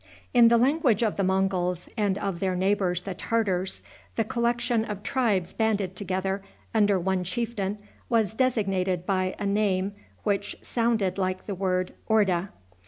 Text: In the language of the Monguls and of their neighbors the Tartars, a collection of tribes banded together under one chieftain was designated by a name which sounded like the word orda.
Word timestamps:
In 0.33 0.47
the 0.47 0.57
language 0.57 1.03
of 1.03 1.15
the 1.15 1.23
Monguls 1.23 1.87
and 1.95 2.17
of 2.17 2.39
their 2.39 2.55
neighbors 2.55 3.03
the 3.03 3.13
Tartars, 3.13 3.83
a 4.17 4.23
collection 4.23 4.83
of 4.83 5.03
tribes 5.03 5.53
banded 5.53 5.95
together 5.95 6.41
under 6.73 6.99
one 6.99 7.23
chieftain 7.23 7.77
was 8.09 8.33
designated 8.33 9.05
by 9.05 9.35
a 9.37 9.45
name 9.45 9.91
which 10.23 10.55
sounded 10.63 11.19
like 11.19 11.45
the 11.45 11.53
word 11.53 11.93
orda. 12.07 12.49